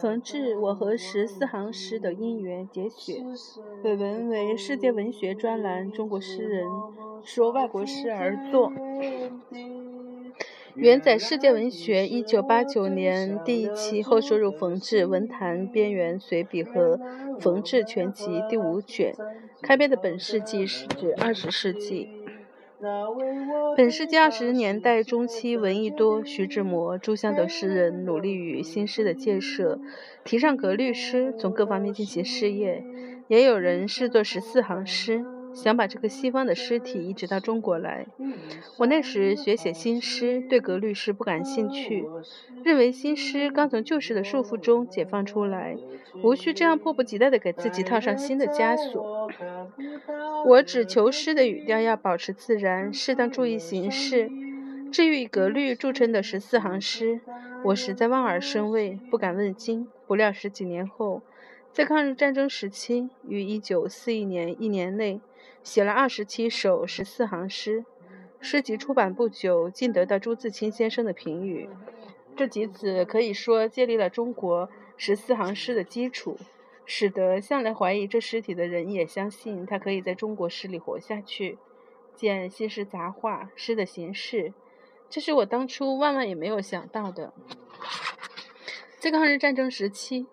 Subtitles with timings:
[0.00, 3.24] 冯至，我和十四行诗的因缘节选，
[3.82, 6.66] 本文为世界文学专栏中国诗人
[7.24, 8.72] 说外国诗而作。
[10.74, 16.96] 原载《世界文学》一九八九年第一期，后收入冯至《文坛边缘随笔》和
[17.40, 19.14] 《冯至全集》第五卷。
[19.60, 22.08] 开篇的本世纪是指二十世纪。
[23.76, 29.78] 本世纪二十年代中期，闻一多、徐志摩、朱湘等诗人努力与新诗的建设，
[30.24, 32.84] 提倡格律诗，从各方面进行试验。
[33.28, 35.24] 也有人视作十四行诗。
[35.54, 38.06] 想把这个西方的诗体移植到中国来。
[38.78, 42.06] 我那时学写新诗，对格律诗不感兴趣，
[42.64, 45.76] 认为新诗刚从旧诗的束缚中解放出来，
[46.22, 49.30] 无需这样迫不及待地给自己套上新的枷锁。
[50.46, 54.30] 我只求诗的语调要保持自然，适当注意形式。
[54.90, 57.20] 至于以格律著称的十四行诗，
[57.64, 59.86] 我实在望而生畏，不敢问津。
[60.06, 61.22] 不料十几年后，
[61.72, 65.20] 在抗日战争时期，于一九四一年一年内。
[65.62, 67.84] 写了二十七首十四行诗，
[68.40, 71.68] 诗集出版不久，竟得到朱自清先生的评语。
[72.34, 76.38] 这几子可以说建立了中国十四行诗的基础，
[76.86, 81.58] 使得向来怀疑这诗体的人也相信它可以在中国诗里活下去。
[82.16, 84.54] 见新诗杂话，诗的形式，
[85.10, 87.34] 这是我当初万万也没有想到的。
[88.98, 90.26] 在抗日战争时期，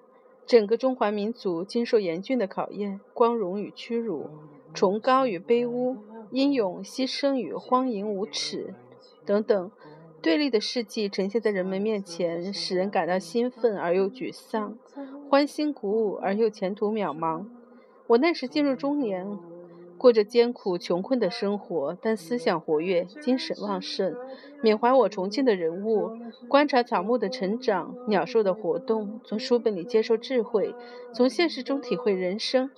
[0.47, 4.29] 整个中华民族经受严峻的考验，光荣与屈辱。
[4.73, 5.97] 崇高与卑污，
[6.31, 8.73] 英勇牺牲与荒淫无耻，
[9.25, 9.71] 等等
[10.21, 14.77] 对立的事迹呈现在人们面前，使人感到兴奋而又沮丧，
[15.29, 17.45] 欢欣鼓舞而又前途渺茫。
[18.07, 19.37] 我那时进入中年。
[19.97, 24.15] 过着艰苦穷困的生活，但思想活跃，精神旺盛。
[24.61, 26.11] 缅怀我崇敬的人物，
[26.47, 30.73] 观察草木的成长，鸟兽的活动，从书本里接受智慧，
[31.13, 32.69] 从现实中体会人生，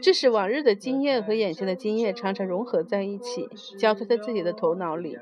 [0.00, 5.16] 致使往日的经验和眼前的经验常常融合在一起，交错在自己的头脑里。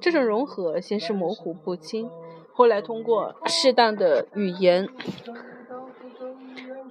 [0.00, 2.10] 这种融合先是模糊不清，
[2.52, 4.88] 后来通过适当的语言。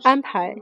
[0.04, 0.56] 安排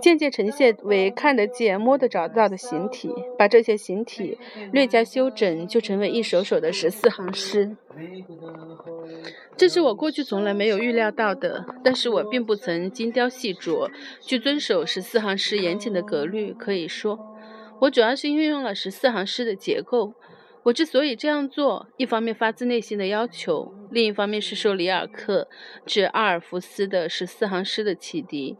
[0.00, 4.38] 渐渐呈现为看得见、摸得着到的形体，把这些形体
[4.72, 7.76] 略加修整，就成为一首首的十四行诗。
[9.56, 16.52] 这是我过去从来没有预料到的，但是我并不曾精雕细琢去遵守十四行诗严谨的格律。
[16.52, 17.18] 可以说，
[17.80, 20.14] 我主要是运用了十四行诗的结构。
[20.64, 25.48] 我之所以这样做，一方面发自内心的要求，另一方面是受里尔克
[25.84, 28.56] 致阿尔弗斯的十四行诗的启迪。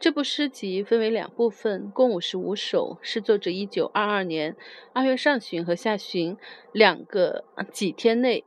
[0.00, 4.56] 这部诗集分为两部分，共五十五首，是作者一九二二年
[4.94, 6.38] 二月上旬和下旬
[6.72, 8.42] 两个几天内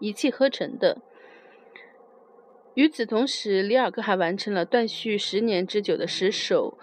[0.00, 0.98] 一气呵成的。
[2.74, 6.76] 与此同时，里尔克还完成了断续十年之久的十首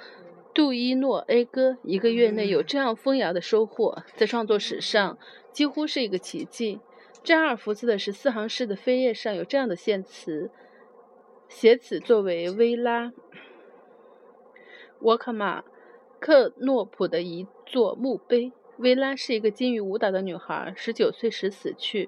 [0.55, 5.19] 《杜伊诺 A 歌》，一个月内有这样丰饶的收获，在创作史上
[5.51, 6.79] 几乎是一个奇迹。
[7.23, 10.49] 詹尔福斯的十四行诗的扉页上有这样的献词，
[11.47, 13.13] 写此作为薇拉。
[15.01, 15.63] 沃克马
[16.19, 18.51] 克诺普的一座墓碑。
[18.77, 22.07] 薇拉是一个精于舞蹈的女孩，十九岁时死去。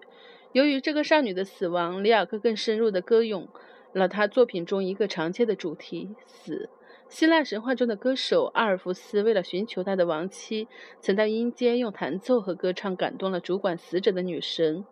[0.53, 3.50] 由于这个少女的死亡，里尔克更深入地歌咏
[3.91, 6.69] 了他作品中一个常见的主题——死。
[7.09, 10.69] 希腊神话中的歌手阿尔弗斯为了寻求他的亡妻，
[11.01, 14.85] 曾到阴间用弹奏和歌唱感动了主管死者的女神。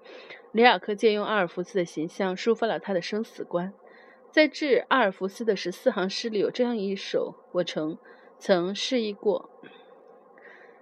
[0.51, 3.73] 里尔克借用阿尔弗斯的形象，抒发了他的生死观。
[4.31, 7.97] 在致阿尔弗斯的十四行诗里有这样一首，我曾
[8.37, 9.49] 曾示意过。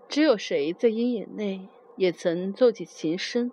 [0.09, 3.51] 只有谁在阴影内也曾奏起琴声，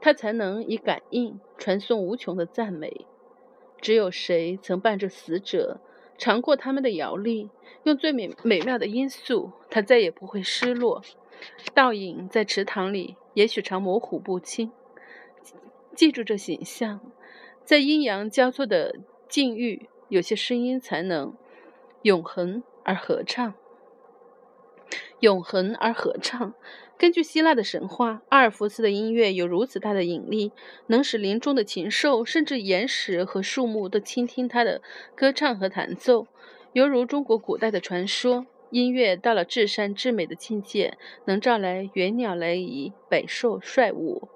[0.00, 3.06] 他才能以感应传送无穷的赞美。
[3.80, 5.80] 只有谁曾伴着死者
[6.16, 7.48] 尝过他们的摇力，
[7.84, 11.00] 用最美美妙的音素，他再也不会失落。
[11.72, 14.72] 倒影在池塘里，也许常模糊不清。
[15.94, 17.00] 记住这形象，
[17.64, 18.96] 在阴阳交错的。
[19.28, 21.34] 境遇有些声音才能
[22.02, 23.54] 永恒而合唱，
[25.20, 26.54] 永恒而合唱。
[26.96, 30.50] 根据希腊的神话，阿尔弗斯的音乐有如此大的引力，
[30.86, 34.80] 能使林中的禽兽，甚至岩石和树木都倾听他的
[35.14, 36.26] 歌唱和弹奏，
[36.72, 38.46] 犹如中国古代的传说。
[38.70, 44.28] 音乐到了至善至美的境界，能召来猿鸟来仪，百兽率舞。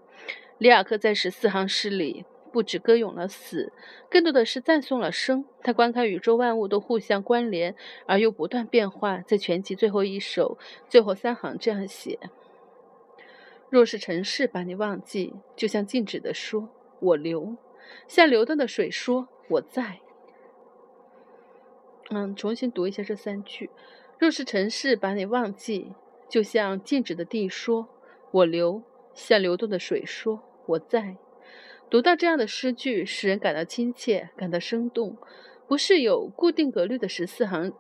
[0.57, 2.25] 里尔克在十四行诗里。
[2.53, 3.73] 不止歌咏了死，
[4.11, 5.45] 更多的是赞颂了生。
[5.63, 7.75] 他观看宇宙万物都互相关联，
[8.07, 9.19] 而又不断变化。
[9.19, 10.59] 在全集最后一首
[10.89, 12.19] 最后三行这样写：
[13.71, 16.69] 若是尘世把你忘记，就像静止的说，
[17.01, 17.57] 我流，
[18.07, 20.01] 像流动的水说，我在。
[22.11, 23.71] 嗯，重新读一下这三句。
[24.19, 25.95] 若是尘世把你忘记，
[26.29, 27.89] 就像静止的地说
[28.31, 28.83] “我流”，
[29.15, 31.17] 像流动的水说“我在”。
[31.93, 35.19] 读到这样的诗句，使人感到亲切，感到生动，
[35.69, 37.71] 不是有固定格律的十四行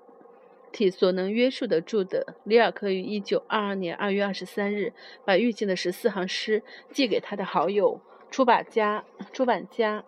[0.70, 2.36] 体所能约束得住的。
[2.44, 4.92] 里尔克于一九二二年二月二十三日，
[5.24, 10.04] 把预尽的十四行诗寄给他的好友、出版家、出版家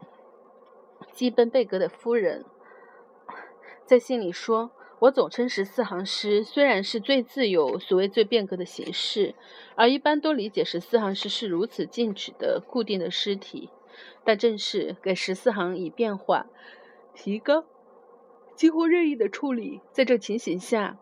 [1.14, 2.44] 基本贝格的夫人。
[3.86, 9.34] 在信里说：“我总称十四行诗虽然是最自由、所谓最变革的形式，
[9.76, 13.70] 而一般都理解十四行诗是如此静止的、固定的诗体，
[14.24, 16.46] 但正是给十四行以变化、
[17.14, 17.64] 提高、
[18.54, 19.80] 几乎任意的处理。
[19.92, 20.98] 在这情形下，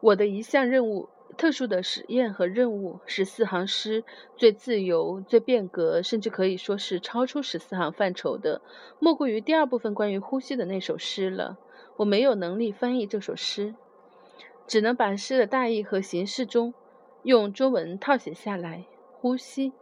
[0.00, 4.04] 我的一项任务、特殊的实验和任务——十四行诗
[4.36, 8.62] 最自由、最变革，甚至可以说是超出十四行范畴的，
[8.98, 11.58] 莫过于第二部分关于呼吸的那首诗了。”
[11.98, 13.74] 我没有能力翻译这首诗，
[14.68, 16.72] 只能把诗的大意和形式中
[17.24, 18.84] 用中文套写下来。
[19.14, 19.72] 呼吸，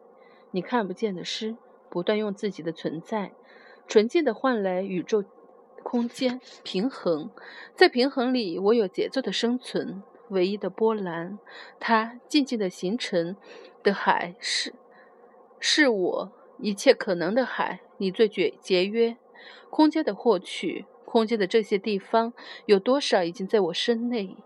[0.50, 1.58] 你看不见的诗，
[1.90, 3.32] 不断用自己的存在，
[3.86, 5.24] 纯净的换来宇宙
[5.82, 7.30] 空间平衡。
[7.74, 11.38] 在平衡里，我有节奏的生存，唯一的波澜，
[11.78, 13.36] 它静静的形成
[13.82, 14.74] 的海是，
[15.58, 17.80] 是我一切可能的海。
[17.98, 19.16] 你最节节约
[19.70, 20.84] 空间的获取。
[21.06, 22.34] 空间的这些地方
[22.66, 24.36] 有多少已经在我身内？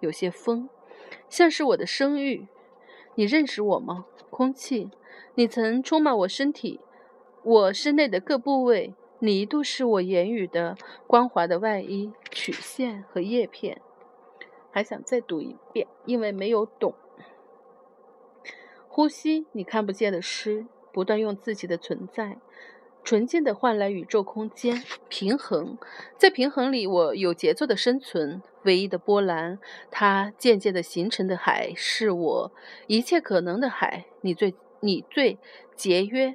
[0.00, 0.68] 有些风，
[1.28, 2.46] 像是我的声誉。
[3.16, 4.04] 你认识我吗？
[4.28, 4.90] 空气，
[5.34, 6.78] 你曾充满我身体，
[7.42, 8.94] 我身内的各部位。
[9.22, 13.82] 你一度是我言语的光滑的外衣、曲线和叶片。
[14.70, 16.94] 还想再读一遍，因为没有懂。
[18.88, 22.38] 呼吸，你看不见的诗，不断用自己的存在。
[23.04, 25.76] 纯净的换来宇宙空间平衡，
[26.16, 28.42] 在平衡里，我有节奏的生存。
[28.64, 29.58] 唯一的波澜，
[29.90, 32.52] 它渐渐的形成的海，是我
[32.86, 34.04] 一切可能的海。
[34.20, 35.38] 你最你最
[35.74, 36.34] 节约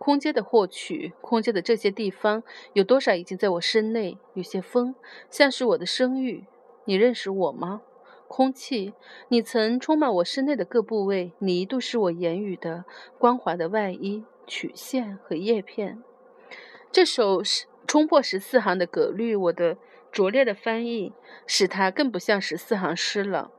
[0.00, 2.42] 空间的获取，空间的这些地方
[2.72, 4.16] 有多少已经在我身内？
[4.32, 4.94] 有些风，
[5.28, 6.46] 像是我的声誉。
[6.86, 7.82] 你认识我吗？
[8.26, 8.94] 空气，
[9.28, 11.32] 你曾充满我身内的各部位。
[11.40, 12.86] 你一度是我言语的
[13.18, 14.24] 光滑的外衣。
[14.46, 16.02] 曲线和叶片，
[16.90, 19.36] 这首是冲破十四行的格律。
[19.36, 19.76] 我的
[20.10, 21.12] 拙劣的翻译
[21.46, 23.52] 使它更不像十四行诗了。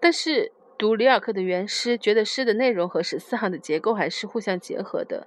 [0.00, 5.26] 但是读里尔克的原诗，觉得诗的内容和十四行的结构还是互相结合的。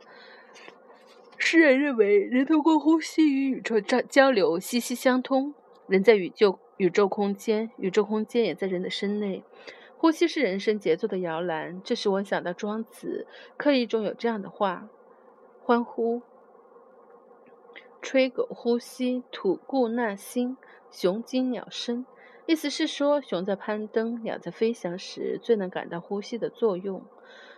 [1.42, 5.56] 诗人认为，人通过呼吸与宇宙交交流息息相通。
[5.88, 9.44] 人在宇宙宇宙空间，宇宙空间也在人的身内。
[9.98, 11.82] 呼吸是人生节奏的摇篮。
[11.82, 13.26] 这使我想到庄子
[13.58, 14.90] 刻意中有这样的话。
[15.64, 16.22] 欢呼，
[18.02, 20.58] 吹狗呼吸，吐故纳新，
[20.92, 22.06] 雄鸡鸟声。
[22.46, 27.02] 意思是说，熊在攀登，鸟在飞翔时，最能感到呼吸的作用。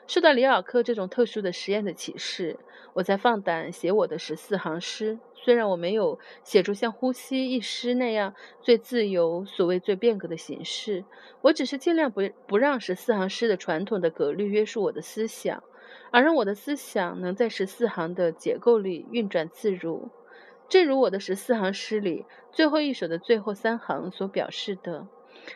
[0.07, 2.57] 受到里尔克这种特殊的实验的启示，
[2.93, 5.19] 我才放胆写我的十四行诗。
[5.35, 11.03] 虽然我没有写出像《呼吸》一诗那样最自由、所谓最变革的形式，
[11.41, 15.63] 我只是尽量不不让十四行诗的传统的格律约束我的思想。
[16.11, 20.09] 而让我的思想能在十四行的结构里运转自如，
[20.69, 25.07] 正如我的十四行诗里最后一首的最后三行所表示的：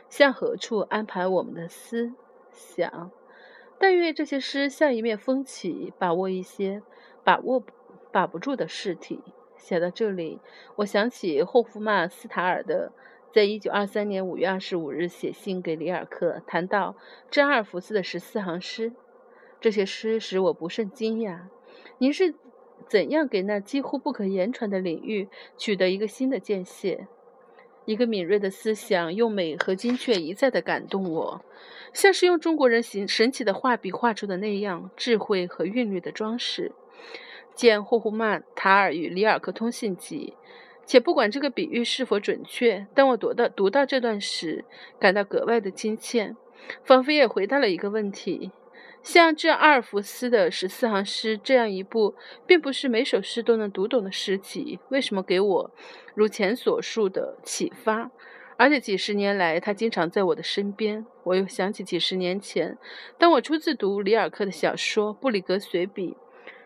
[0.10, 2.14] 向何处安排我们的思
[2.52, 3.12] 想？
[3.78, 6.82] 但愿这些诗像一面风旗，把握一些
[7.24, 7.64] 把握
[8.12, 9.22] 把不住的事体。
[9.58, 10.40] 写到这里，
[10.78, 12.92] 我想起霍夫曼斯塔尔的，
[13.34, 16.96] 在一九二三年五月二十五日写信给里尔克，谈到
[17.32, 18.94] 詹尔弗斯的十四行诗。
[19.60, 21.48] 这些诗使我不甚惊讶。
[21.98, 22.36] 您是
[22.88, 25.28] 怎样给那几乎不可言传的领域
[25.58, 27.08] 取得一个新的见解？
[27.86, 31.46] 一个敏锐的思想用美和精确一再地感动我，
[31.94, 36.72] 像是用中国人形神奇的画笔画出的那样智慧和韵律的装饰。
[37.54, 40.34] 见霍夫曼塔尔与里尔克通信集。
[40.88, 44.66] 且不管这个比喻是否准确，当我读到读到这段时，
[45.00, 46.36] 感到格外的亲切，
[46.84, 48.52] 仿佛也回答了一个问题。
[49.06, 52.16] 像这阿尔弗斯的十四行诗这样一部，
[52.48, 55.72] 并不是每首诗都能读懂的诗集，为什么给我
[56.16, 58.10] 如前所述的启发？
[58.58, 61.06] 而且几十年来，他经常在我的身边。
[61.24, 62.80] 我又想起几十年前，
[63.20, 66.12] 当我初次读里尔克的小说《布里格随笔》。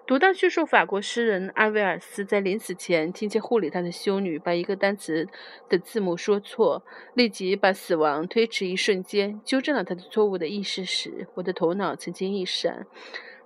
[0.10, 5.28] 读到叙述法国诗人阿维尔斯在临死前听见护理他的修女把一个单词
[5.70, 12.88] 的字母说错，立即把死亡推迟一瞬间，纠正了他的错误的意识时，我的头脑曾经一闪：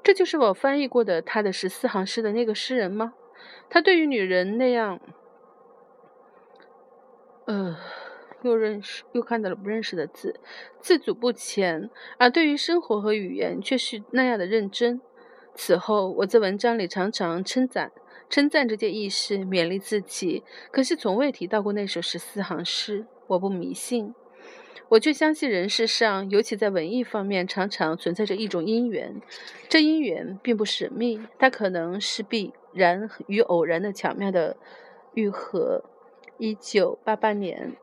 [0.01, 3.13] 这就是我翻译过的他的十四行诗的那个诗人吗？
[3.70, 5.01] 他对于女人那样
[7.43, 7.75] 呃，
[8.43, 10.39] 又认识又看到了不认识的字，
[10.79, 15.01] 字组不前，而对于生活和语言却是那样的认真。
[15.55, 17.91] 此后，我在文章里常常称赞
[18.29, 23.05] 称赞这件轶事，勉励自己，可是从未提到过那首十四行诗。
[23.27, 24.13] 我不迷信，
[24.89, 29.22] 我却相信人世上，尤其在文艺方面，常常存在着一种因缘。
[29.69, 34.57] 这因缘并不神秘，它可能是必然与偶然的巧妙的
[35.13, 35.83] 愈合。
[36.38, 37.77] 一九八八年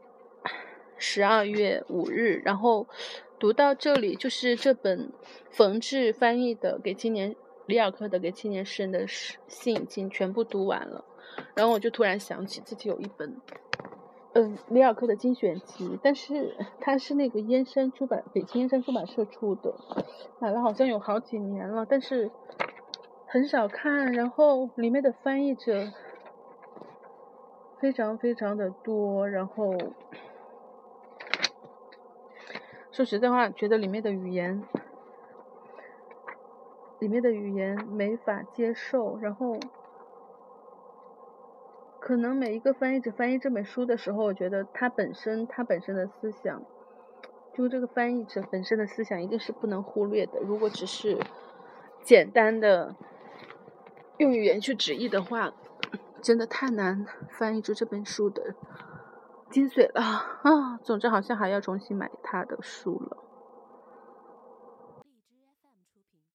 [0.99, 2.87] 十二月五日，然后
[3.39, 5.11] 读到这里，就是这本
[5.51, 7.35] 冯至翻译的给青年
[7.71, 11.05] 里尔克的给青年诗人的信已经全部读完了，
[11.55, 13.37] 然后我就突然想起自己有一本，
[14.35, 19.75] 嗯，里尔克的精选集，但是它是那个燕山出版北京燕山出版社出的，
[20.41, 22.31] 买了好像有好几年了，但是
[23.27, 25.93] 很少看，然后里面的翻译者。
[27.81, 29.75] 非常非常的多，然后
[32.93, 34.63] 说实在话，觉得里面的语言，
[37.01, 39.59] 里面的语言没法接受，然后
[41.99, 46.63] 可能每一个翻译者翻译这本书的时候，我觉得他本身他本身的思想，
[47.53, 50.39] 就这个翻译者本身的思想一定是不能忽略的。
[50.41, 51.19] 如果只是
[52.03, 52.95] 简单的
[54.19, 55.53] 用语言去直译的话。
[56.23, 58.55] 真的太难翻译出这本书的
[59.49, 60.77] 精髓了啊！
[60.83, 63.17] 总之，好像还要重新买他的书了。